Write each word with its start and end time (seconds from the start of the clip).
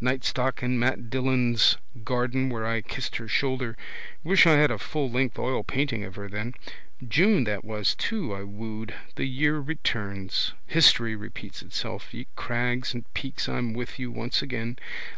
Nightstock 0.00 0.62
in 0.62 0.78
Mat 0.78 1.10
Dillon's 1.10 1.76
garden 2.04 2.48
where 2.48 2.64
I 2.66 2.80
kissed 2.80 3.16
her 3.16 3.28
shoulder. 3.28 3.76
Wish 4.22 4.46
I 4.46 4.52
had 4.52 4.70
a 4.70 4.78
full 4.78 5.10
length 5.10 5.36
oilpainting 5.36 6.06
of 6.06 6.14
her 6.14 6.26
then. 6.26 6.54
June 7.06 7.44
that 7.44 7.66
was 7.66 7.94
too 7.94 8.34
I 8.34 8.44
wooed. 8.44 8.94
The 9.16 9.26
year 9.26 9.58
returns. 9.60 10.54
History 10.66 11.14
repeats 11.14 11.60
itself. 11.60 12.14
Ye 12.14 12.26
crags 12.34 12.94
and 12.94 13.04
peaks 13.12 13.46
I'm 13.46 13.74
with 13.74 13.98
you 13.98 14.10
once 14.10 14.40
again. 14.40 14.78